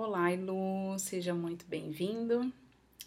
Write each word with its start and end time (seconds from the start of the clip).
Olá, 0.00 0.28
Lu, 0.30 0.96
seja 0.96 1.34
muito 1.34 1.66
bem-vindo. 1.66 2.52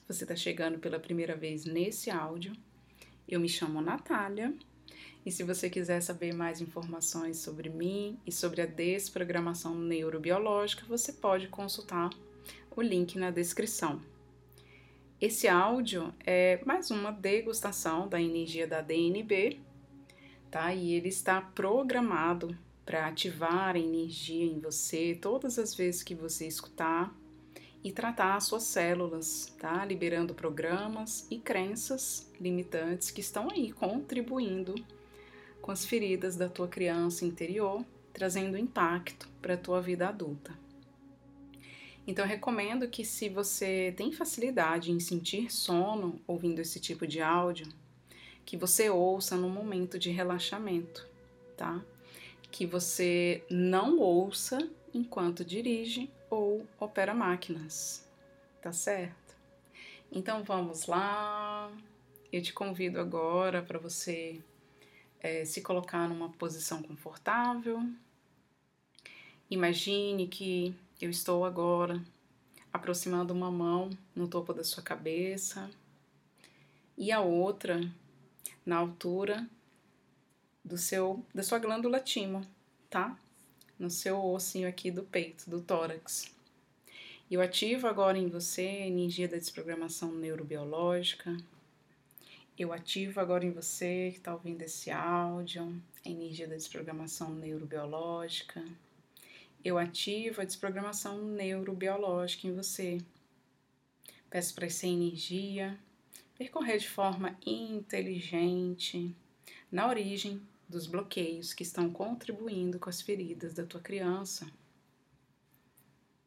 Você 0.10 0.26
está 0.26 0.36
chegando 0.36 0.78
pela 0.78 1.00
primeira 1.00 1.38
vez 1.38 1.64
nesse 1.64 2.12
áudio. 2.12 2.52
Eu 3.26 3.40
me 3.40 3.48
chamo 3.48 3.80
Natália 3.80 4.54
e 5.26 5.32
se 5.32 5.42
você 5.42 5.70
quiser 5.70 6.02
saber 6.02 6.34
mais 6.34 6.60
informações 6.60 7.38
sobre 7.38 7.70
mim 7.70 8.20
e 8.28 8.32
sobre 8.32 8.62
a 8.62 8.66
desprogramação 8.66 9.74
neurobiológica, 9.74 10.86
você 10.86 11.14
pode 11.14 11.48
consultar 11.48 12.10
o 12.76 12.82
link 12.82 13.18
na 13.18 13.32
descrição. 13.32 14.02
Esse 15.20 15.48
áudio 15.48 16.14
é 16.26 16.60
mais 16.66 16.92
uma 16.92 17.10
degustação 17.10 18.10
da 18.10 18.22
energia 18.22 18.68
da 18.68 18.82
DNB, 18.82 19.62
tá? 20.52 20.74
E 20.74 20.92
ele 20.92 21.08
está 21.08 21.40
programado 21.40 22.54
para 22.86 23.08
ativar 23.08 23.76
a 23.76 23.80
energia 23.80 24.46
em 24.46 24.60
você 24.60 25.18
todas 25.20 25.60
as 25.60 25.76
vezes 25.76 26.04
que 26.04 26.16
você 26.16 26.48
escutar 26.48 27.16
e 27.84 27.92
tratar 27.92 28.36
as 28.36 28.46
suas 28.46 28.64
células, 28.64 29.54
tá? 29.60 29.84
Liberando 29.86 30.34
programas 30.34 31.26
e 31.32 31.40
crenças 31.40 32.32
limitantes 32.40 33.10
que 33.10 33.22
estão 33.22 33.50
aí 33.50 33.72
contribuindo 33.72 34.76
com 35.62 35.72
as 35.72 35.86
feridas 35.86 36.36
da 36.36 36.50
tua 36.50 36.68
criança 36.68 37.26
interior, 37.26 37.86
trazendo 38.14 38.58
impacto 38.58 39.30
para 39.42 39.54
a 39.54 39.58
tua 39.58 39.82
vida 39.82 40.08
adulta. 40.08 40.58
Então, 42.06 42.26
eu 42.26 42.30
recomendo 42.30 42.88
que, 42.88 43.06
se 43.06 43.30
você 43.30 43.94
tem 43.96 44.12
facilidade 44.12 44.92
em 44.92 45.00
sentir 45.00 45.52
sono 45.52 46.20
ouvindo 46.26 46.60
esse 46.60 46.80
tipo 46.80 47.06
de 47.06 47.22
áudio, 47.22 47.68
que 48.44 48.58
você 48.58 48.90
ouça 48.90 49.38
no 49.38 49.50
momento 49.50 50.00
de 50.00 50.10
relaxamento, 50.10 51.08
tá? 51.56 51.84
Que 52.52 52.66
você 52.66 53.44
não 53.50 53.98
ouça 53.98 54.70
enquanto 54.94 55.46
dirige 55.46 56.12
ou 56.30 56.68
opera 56.80 57.14
máquinas, 57.14 58.08
tá 58.62 58.74
certo? 58.74 59.36
Então 60.12 60.44
vamos 60.44 60.86
lá. 60.86 61.72
Eu 62.32 62.42
te 62.42 62.52
convido 62.52 63.00
agora 63.00 63.62
para 63.62 63.80
você 63.80 64.42
é, 65.22 65.46
se 65.46 65.62
colocar 65.62 66.08
numa 66.10 66.30
posição 66.30 66.84
confortável. 66.84 67.82
Imagine 69.50 70.28
que 70.28 70.76
eu 71.02 71.10
estou 71.10 71.46
agora 71.46 72.02
aproximando 72.72 73.34
uma 73.34 73.52
mão 73.52 73.90
no 74.16 74.28
topo 74.28 74.54
da 74.54 74.64
sua 74.64 74.84
cabeça 74.84 75.70
e 76.98 77.12
a 77.12 77.22
outra 77.22 77.82
na 78.66 78.78
altura 78.78 79.48
do 80.64 80.78
seu, 80.78 81.26
da 81.34 81.44
sua 81.44 81.60
glândula 81.60 82.00
timo, 82.00 82.42
tá? 82.90 83.18
No 83.78 83.90
seu 83.90 84.24
ossinho 84.24 84.68
aqui 84.68 84.92
do 84.92 85.04
peito, 85.04 85.50
do 85.50 85.62
tórax. 85.62 86.34
Eu 87.30 87.42
ativo 87.42 87.88
agora 87.88 88.18
em 88.18 88.28
você 88.28 88.62
a 88.62 88.88
energia 88.88 89.28
da 89.28 89.38
desprogramação 89.38 90.12
neurobiológica. 90.12 91.36
Eu 92.58 92.74
ativo 92.74 93.20
agora 93.20 93.46
em 93.46 93.52
você 93.52 94.10
que 94.12 94.18
está 94.18 94.34
ouvindo 94.34 94.62
esse 94.62 94.92
áudio 94.92 95.82
a 96.06 96.10
energia 96.10 96.48
da 96.48 96.56
desprogramação 96.56 97.34
neurobiológica. 97.34 98.64
Eu 99.64 99.78
ativo 99.78 100.42
a 100.42 100.46
desprogramação 100.46 101.24
neurobiológica 101.24 102.48
em 102.48 102.56
você. 102.56 103.00
Peço 104.30 104.56
para 104.56 104.66
essa 104.66 104.88
energia 104.88 105.78
percorrer 106.38 106.80
de 106.80 106.90
forma 106.90 107.38
inteligente 107.46 109.16
na 109.72 109.88
origem 109.88 110.42
dos 110.72 110.88
bloqueios 110.88 111.54
que 111.54 111.64
estão 111.64 111.92
contribuindo 111.92 112.80
com 112.80 112.90
as 112.90 113.02
feridas 113.02 113.54
da 113.54 113.66
tua 113.66 113.82
criança, 113.82 114.50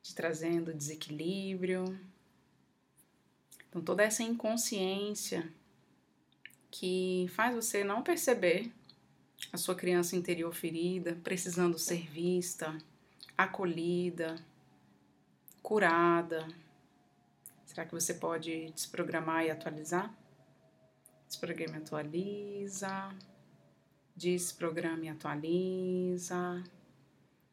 te 0.02 0.14
trazendo 0.14 0.74
desequilíbrio. 0.74 1.98
Então, 3.68 3.82
toda 3.82 4.02
essa 4.02 4.22
inconsciência 4.22 5.50
que 6.70 7.26
faz 7.34 7.54
você 7.54 7.82
não 7.82 8.02
perceber 8.02 8.70
a 9.52 9.56
sua 9.56 9.74
criança 9.74 10.14
interior 10.14 10.54
ferida, 10.54 11.18
precisando 11.24 11.78
ser 11.78 12.06
vista, 12.08 12.76
acolhida, 13.36 14.36
curada. 15.62 16.46
Será 17.64 17.86
que 17.86 17.92
você 17.92 18.14
pode 18.14 18.70
desprogramar 18.72 19.44
e 19.44 19.50
atualizar? 19.50 20.14
Desprograma 21.26 21.76
e 21.76 21.78
atualiza. 21.78 23.14
Desprograma 24.16 25.04
e 25.04 25.08
atualiza. 25.08 26.62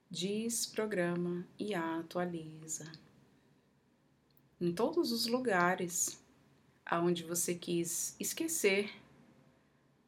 Desprograma 0.07 1.47
e 1.57 1.73
atualiza. 1.73 2.91
Em 4.59 4.71
todos 4.71 5.11
os 5.11 5.25
lugares 5.25 6.23
aonde 6.85 7.23
você 7.23 7.55
quis 7.55 8.15
esquecer 8.19 8.91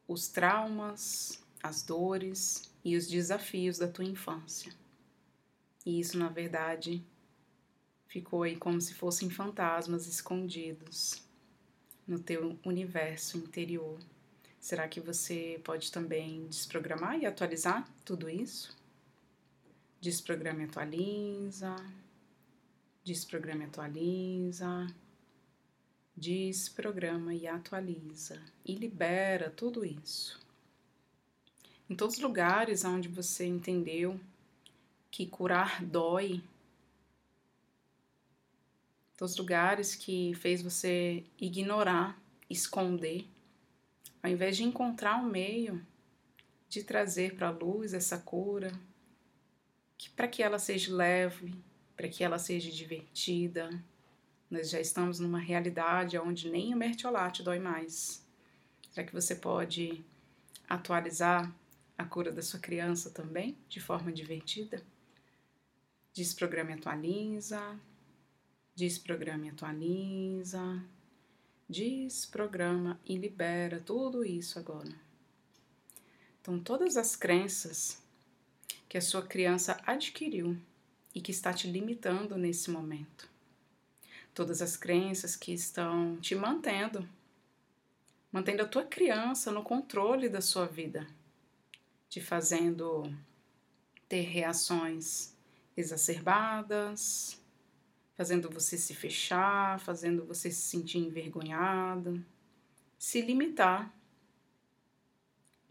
os 0.07 0.27
traumas, 0.27 1.43
as 1.63 1.81
dores 1.81 2.71
e 2.85 2.95
os 2.95 3.07
desafios 3.07 3.79
da 3.79 3.87
tua 3.87 4.05
infância. 4.05 4.71
E 5.83 5.99
isso, 5.99 6.19
na 6.19 6.29
verdade, 6.29 7.03
ficou 8.05 8.43
aí 8.43 8.55
como 8.55 8.79
se 8.79 8.93
fossem 8.93 9.27
fantasmas 9.27 10.05
escondidos 10.05 11.23
no 12.07 12.19
teu 12.19 12.59
universo 12.63 13.39
interior 13.39 13.97
Será 14.63 14.87
que 14.87 15.01
você 15.01 15.59
pode 15.61 15.91
também 15.91 16.47
desprogramar 16.47 17.19
e 17.19 17.25
atualizar 17.25 17.85
tudo 18.05 18.29
isso? 18.29 18.73
Desprograma 19.99 20.61
e 20.61 20.63
atualiza. 20.63 21.75
Desprograma 23.03 23.63
e 23.63 23.65
atualiza. 23.65 24.87
Desprograma 26.15 27.33
e 27.35 27.45
atualiza. 27.45 28.41
E 28.65 28.73
libera 28.73 29.49
tudo 29.49 29.83
isso. 29.83 30.39
Em 31.89 31.93
todos 31.93 32.15
os 32.15 32.21
lugares 32.21 32.85
onde 32.85 33.09
você 33.09 33.45
entendeu 33.45 34.17
que 35.11 35.25
curar 35.25 35.83
dói, 35.83 36.41
todos 39.17 39.33
os 39.33 39.37
lugares 39.37 39.93
que 39.93 40.33
fez 40.35 40.61
você 40.61 41.21
ignorar, 41.37 42.17
esconder, 42.49 43.27
ao 44.23 44.31
invés 44.31 44.55
de 44.55 44.63
encontrar 44.63 45.17
um 45.17 45.29
meio 45.29 45.85
de 46.69 46.81
trazer 46.81 47.35
para 47.35 47.49
a 47.49 47.51
luz 47.51 47.93
essa 47.93 48.17
cura, 48.17 48.71
para 50.15 50.29
que 50.29 50.41
ela 50.41 50.57
seja 50.57 50.95
leve, 50.95 51.53
para 51.95 52.07
que 52.07 52.23
ela 52.23 52.39
seja 52.39 52.71
divertida, 52.71 53.69
nós 54.49 54.69
já 54.69 54.79
estamos 54.79 55.19
numa 55.19 55.39
realidade 55.39 56.17
onde 56.17 56.49
nem 56.49 56.73
o 56.73 56.77
mertiolate 56.77 57.43
dói 57.43 57.59
mais. 57.59 58.25
Será 58.91 59.05
que 59.05 59.13
você 59.13 59.35
pode 59.35 60.03
atualizar 60.69 61.53
a 61.97 62.05
cura 62.05 62.31
da 62.31 62.41
sua 62.41 62.59
criança 62.59 63.09
também 63.09 63.57
de 63.67 63.81
forma 63.81 64.11
divertida? 64.11 64.81
Desprograma 66.13 66.71
e 66.71 66.73
atualiza. 66.75 67.79
Desprograma 68.75 69.47
e 69.47 69.49
atualiza 69.49 70.83
desprograma 71.73 72.99
e 73.03 73.17
libera 73.17 73.79
tudo 73.79 74.23
isso 74.23 74.59
agora. 74.59 74.93
Então, 76.39 76.59
todas 76.59 76.97
as 76.97 77.15
crenças 77.15 77.97
que 78.87 78.95
a 78.95 79.01
sua 79.01 79.23
criança 79.23 79.81
adquiriu 79.83 80.55
e 81.15 81.19
que 81.19 81.31
está 81.31 81.51
te 81.51 81.67
limitando 81.67 82.37
nesse 82.37 82.69
momento, 82.69 83.27
todas 84.35 84.61
as 84.61 84.77
crenças 84.77 85.35
que 85.35 85.51
estão 85.51 86.17
te 86.17 86.35
mantendo, 86.35 87.09
mantendo 88.31 88.61
a 88.61 88.67
tua 88.67 88.83
criança 88.83 89.51
no 89.51 89.63
controle 89.63 90.29
da 90.29 90.41
sua 90.41 90.67
vida, 90.67 91.07
te 92.07 92.21
fazendo 92.21 93.11
ter 94.07 94.21
reações 94.21 95.33
exacerbadas, 95.75 97.41
fazendo 98.15 98.49
você 98.49 98.77
se 98.77 98.93
fechar, 98.93 99.79
fazendo 99.79 100.25
você 100.25 100.51
se 100.51 100.61
sentir 100.61 100.99
envergonhado, 100.99 102.23
se 102.97 103.21
limitar 103.21 103.93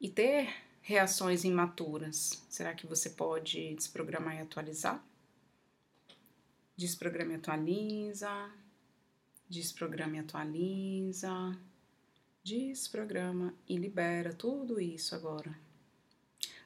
e 0.00 0.08
ter 0.08 0.52
reações 0.80 1.44
imaturas. 1.44 2.44
Será 2.48 2.74
que 2.74 2.86
você 2.86 3.10
pode 3.10 3.74
desprogramar 3.74 4.36
e 4.36 4.40
atualizar? 4.40 5.02
Desprograma 6.76 7.32
e 7.32 7.36
atualiza. 7.36 8.50
Desprograma 9.48 10.16
e 10.16 10.18
atualiza. 10.20 11.58
Desprograma 12.42 13.54
e 13.68 13.76
libera 13.76 14.32
tudo 14.32 14.80
isso 14.80 15.14
agora. 15.14 15.56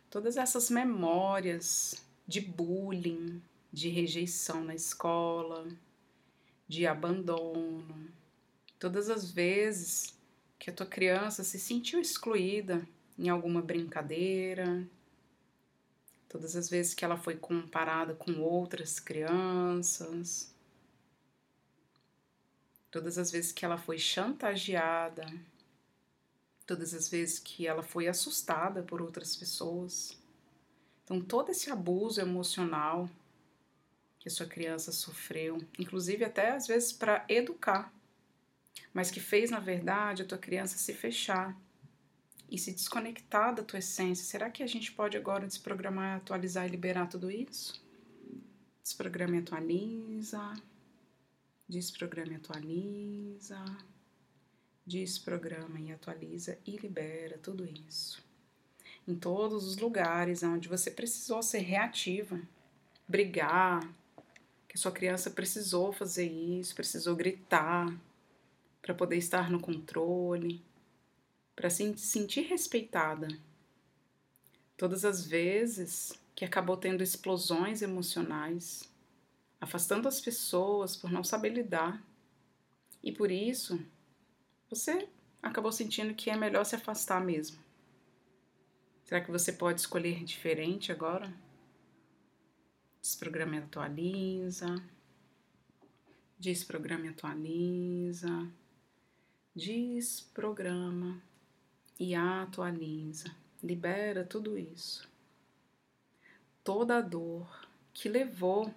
Todas 0.08 0.38
essas 0.38 0.70
memórias 0.70 2.02
de 2.26 2.40
bullying, 2.40 3.42
de 3.76 3.90
rejeição 3.90 4.64
na 4.64 4.74
escola, 4.74 5.68
de 6.66 6.86
abandono. 6.86 8.10
Todas 8.78 9.10
as 9.10 9.30
vezes 9.30 10.18
que 10.58 10.70
a 10.70 10.72
tua 10.72 10.86
criança 10.86 11.44
se 11.44 11.60
sentiu 11.60 12.00
excluída 12.00 12.88
em 13.18 13.28
alguma 13.28 13.60
brincadeira, 13.60 14.82
todas 16.26 16.56
as 16.56 16.70
vezes 16.70 16.94
que 16.94 17.04
ela 17.04 17.18
foi 17.18 17.36
comparada 17.36 18.14
com 18.14 18.40
outras 18.40 18.98
crianças, 18.98 20.50
todas 22.90 23.18
as 23.18 23.30
vezes 23.30 23.52
que 23.52 23.62
ela 23.62 23.76
foi 23.76 23.98
chantageada, 23.98 25.26
todas 26.66 26.94
as 26.94 27.10
vezes 27.10 27.38
que 27.38 27.66
ela 27.66 27.82
foi 27.82 28.08
assustada 28.08 28.82
por 28.82 29.02
outras 29.02 29.36
pessoas. 29.36 30.16
Então, 31.04 31.20
todo 31.20 31.50
esse 31.50 31.70
abuso 31.70 32.22
emocional 32.22 33.10
que 34.26 34.30
sua 34.30 34.44
criança 34.46 34.90
sofreu, 34.90 35.62
inclusive 35.78 36.24
até 36.24 36.50
às 36.50 36.66
vezes 36.66 36.92
para 36.92 37.24
educar, 37.28 37.94
mas 38.92 39.08
que 39.08 39.20
fez 39.20 39.52
na 39.52 39.60
verdade 39.60 40.22
a 40.22 40.24
tua 40.24 40.36
criança 40.36 40.76
se 40.76 40.92
fechar 40.92 41.56
e 42.50 42.58
se 42.58 42.72
desconectar 42.72 43.54
da 43.54 43.62
tua 43.62 43.78
essência. 43.78 44.24
Será 44.24 44.50
que 44.50 44.64
a 44.64 44.66
gente 44.66 44.90
pode 44.90 45.16
agora 45.16 45.46
desprogramar, 45.46 46.16
atualizar 46.16 46.66
e 46.66 46.70
liberar 46.70 47.06
tudo 47.06 47.30
isso? 47.30 47.80
Desprograma 48.82 49.36
e 49.36 49.38
atualiza. 49.38 50.54
Desprograma 51.68 52.32
e 52.32 52.34
atualiza. 52.34 53.64
Desprograma 54.84 55.78
e 55.78 55.92
atualiza 55.92 56.58
e 56.66 56.76
libera 56.76 57.38
tudo 57.38 57.64
isso. 57.64 58.20
Em 59.06 59.14
todos 59.14 59.64
os 59.64 59.76
lugares 59.76 60.42
onde 60.42 60.68
você 60.68 60.90
precisou 60.90 61.44
ser 61.44 61.60
reativa, 61.60 62.40
brigar, 63.06 63.88
que 64.68 64.78
sua 64.78 64.92
criança 64.92 65.30
precisou 65.30 65.92
fazer 65.92 66.26
isso, 66.26 66.74
precisou 66.74 67.14
gritar 67.16 67.96
para 68.82 68.94
poder 68.94 69.16
estar 69.16 69.50
no 69.50 69.60
controle, 69.60 70.62
para 71.54 71.70
se 71.70 71.96
sentir 71.96 72.42
respeitada. 72.42 73.28
Todas 74.76 75.04
as 75.04 75.26
vezes 75.26 76.12
que 76.34 76.44
acabou 76.44 76.76
tendo 76.76 77.02
explosões 77.02 77.80
emocionais, 77.80 78.88
afastando 79.60 80.06
as 80.06 80.20
pessoas 80.20 80.94
por 80.94 81.10
não 81.10 81.24
saber 81.24 81.48
lidar. 81.48 82.04
E 83.02 83.10
por 83.10 83.30
isso, 83.30 83.80
você 84.68 85.08
acabou 85.42 85.72
sentindo 85.72 86.14
que 86.14 86.30
é 86.30 86.36
melhor 86.36 86.64
se 86.64 86.76
afastar 86.76 87.24
mesmo. 87.24 87.58
Será 89.04 89.20
que 89.20 89.30
você 89.30 89.52
pode 89.52 89.80
escolher 89.80 90.24
diferente 90.24 90.92
agora? 90.92 91.32
Desprograma 93.06 93.54
e 93.54 93.58
atualiza. 93.58 94.82
Desprograma 96.36 97.06
e 97.06 97.08
atualiza. 97.08 98.52
Desprograma 99.54 101.22
e 102.00 102.16
atualiza. 102.16 103.32
Libera 103.62 104.24
tudo 104.24 104.58
isso. 104.58 105.08
Toda 106.64 106.98
a 106.98 107.00
dor 107.00 107.68
que 107.94 108.08
levou 108.08 108.74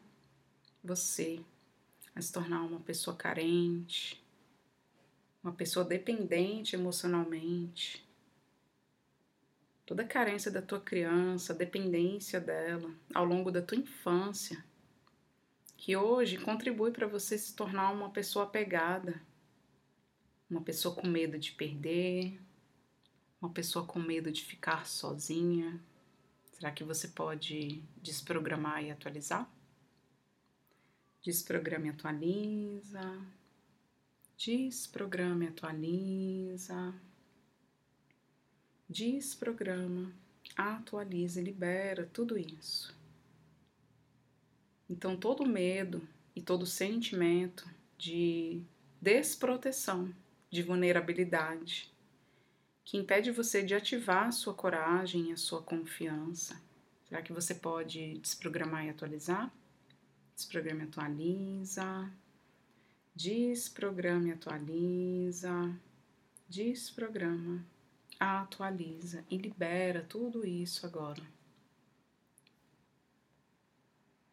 você 0.84 1.44
a 2.14 2.22
se 2.22 2.32
tornar 2.32 2.62
uma 2.62 2.82
pessoa 2.82 3.18
carente, 3.18 4.24
uma 5.44 5.54
pessoa 5.54 5.84
dependente 5.84 6.75
emocionalmente, 6.75 8.08
toda 9.89 10.03
a 10.03 10.07
carência 10.07 10.51
da 10.51 10.62
tua 10.62 10.80
criança, 10.80 11.51
a 11.51 11.56
dependência 11.56 12.39
dela 12.39 12.94
ao 13.12 13.25
longo 13.25 13.50
da 13.50 13.59
tua 13.59 13.75
infância, 13.75 14.63
que 15.75 15.97
hoje 15.97 16.38
contribui 16.38 16.91
para 16.91 17.07
você 17.07 17.36
se 17.39 17.56
tornar 17.56 17.89
uma 17.89 18.12
pessoa 18.12 18.45
apegada, 18.45 19.19
uma 20.47 20.62
pessoa 20.62 20.94
com 20.94 21.07
medo 21.07 21.39
de 21.39 21.53
perder, 21.53 22.39
uma 23.41 23.50
pessoa 23.50 23.83
com 23.83 23.97
medo 23.97 24.31
de 24.31 24.45
ficar 24.45 24.86
sozinha. 24.86 25.81
Será 26.53 26.69
que 26.69 26.83
você 26.83 27.07
pode 27.07 27.81
desprogramar 27.97 28.83
e 28.83 28.91
atualizar? 28.91 29.51
Desprograma 31.24 31.88
e 31.88 31.89
atualiza. 31.89 33.25
Desprograma 34.38 35.45
e 35.45 35.47
atualiza 35.47 36.94
desprograma, 38.89 40.12
atualiza 40.56 41.39
libera 41.39 42.09
tudo 42.12 42.38
isso. 42.38 42.97
Então, 44.89 45.15
todo 45.15 45.45
medo 45.45 46.01
e 46.36 46.41
todo 46.41 46.65
sentimento 46.65 47.69
de 47.97 48.63
desproteção, 49.00 50.12
de 50.50 50.63
vulnerabilidade, 50.63 51.94
que 52.83 52.97
impede 52.97 53.30
você 53.30 53.62
de 53.62 53.75
ativar 53.75 54.30
a 54.30 54.31
sua 54.31 54.53
coragem 54.53 55.30
e 55.30 55.33
a 55.33 55.38
sua 55.38 55.62
confiança. 55.62 56.59
Será 57.07 57.21
que 57.21 57.31
você 57.31 57.53
pode 57.53 58.18
desprogramar 58.18 58.86
e 58.86 58.89
atualizar? 58.89 59.53
Desprograma 60.36 60.81
e 60.81 60.88
atualiza. 60.88 62.12
Desprograma 63.15 64.30
e 64.30 64.31
atualiza. 64.31 65.75
Desprograma 66.47 67.63
atualiza 68.19 69.25
e 69.30 69.38
libera 69.38 70.04
tudo 70.04 70.45
isso 70.45 70.86
agora. 70.86 71.24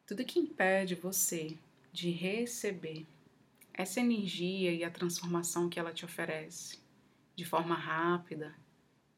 Tudo 0.05 0.25
que 0.25 0.39
impede 0.39 0.95
você 0.95 1.57
de 1.93 2.11
receber 2.11 3.07
essa 3.73 4.01
energia 4.01 4.73
e 4.73 4.83
a 4.83 4.91
transformação 4.91 5.69
que 5.69 5.79
ela 5.79 5.93
te 5.93 6.05
oferece 6.05 6.79
de 7.35 7.45
forma 7.45 7.75
rápida, 7.75 8.55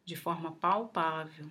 de 0.04 0.16
forma 0.16 0.52
palpável, 0.52 1.48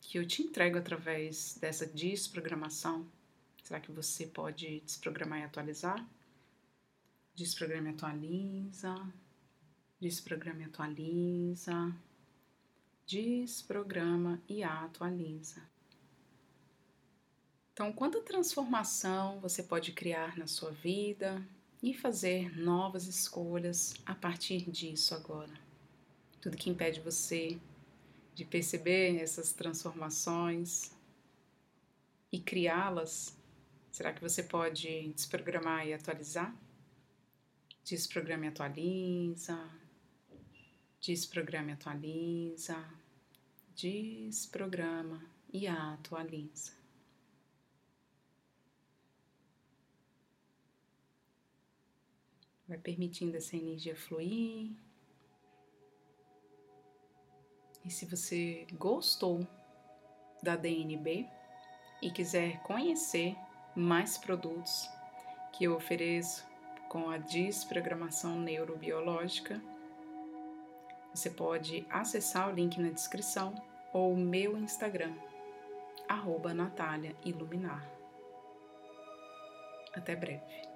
que 0.00 0.18
eu 0.18 0.26
te 0.26 0.42
entrego 0.42 0.78
através 0.78 1.58
dessa 1.60 1.86
desprogramação. 1.86 3.06
Será 3.62 3.80
que 3.80 3.92
você 3.92 4.26
pode 4.26 4.80
desprogramar 4.80 5.40
e 5.40 5.44
atualizar? 5.44 6.06
Desprograma 7.34 7.88
e 7.88 7.92
atualiza. 7.92 8.94
Desprograma 10.00 10.62
e 10.62 10.64
atualiza 10.64 11.94
desprograma 13.10 14.40
e 14.48 14.62
atualiza. 14.62 15.60
Então, 17.72 17.92
quanta 17.92 18.20
transformação 18.20 19.40
você 19.40 19.64
pode 19.64 19.90
criar 19.90 20.38
na 20.38 20.46
sua 20.46 20.70
vida 20.70 21.44
e 21.82 21.92
fazer 21.92 22.56
novas 22.56 23.08
escolhas 23.08 23.96
a 24.06 24.14
partir 24.14 24.70
disso 24.70 25.12
agora. 25.12 25.52
Tudo 26.40 26.56
que 26.56 26.70
impede 26.70 27.00
você 27.00 27.58
de 28.32 28.44
perceber 28.44 29.16
essas 29.16 29.52
transformações 29.52 30.92
e 32.30 32.38
criá-las, 32.38 33.36
será 33.90 34.12
que 34.12 34.22
você 34.22 34.44
pode 34.44 35.08
desprogramar 35.14 35.84
e 35.84 35.94
atualizar? 35.94 36.54
Desprograma 37.82 38.44
e 38.44 38.48
atualiza. 38.48 39.68
Desprograma 41.00 41.70
e 41.70 41.72
atualiza 41.72 42.99
desprograma 43.74 45.24
e 45.52 45.66
atualiza. 45.66 46.72
Vai 52.68 52.78
permitindo 52.78 53.36
essa 53.36 53.56
energia 53.56 53.96
fluir. 53.96 54.70
E 57.84 57.90
se 57.90 58.04
você 58.06 58.66
gostou 58.74 59.46
da 60.42 60.54
DNB 60.54 61.26
e 62.02 62.10
quiser 62.10 62.62
conhecer 62.62 63.36
mais 63.74 64.16
produtos 64.16 64.88
que 65.52 65.64
eu 65.64 65.74
ofereço 65.74 66.46
com 66.88 67.10
a 67.10 67.18
desprogramação 67.18 68.38
neurobiológica, 68.40 69.60
você 71.12 71.30
pode 71.30 71.86
acessar 71.90 72.48
o 72.48 72.52
link 72.52 72.80
na 72.80 72.90
descrição 72.90 73.54
ou 73.92 74.12
o 74.12 74.16
meu 74.16 74.56
Instagram, 74.56 75.14
arroba 76.08 76.54
Natália 76.54 77.14
Iluminar. 77.24 77.84
Até 79.94 80.14
breve. 80.14 80.69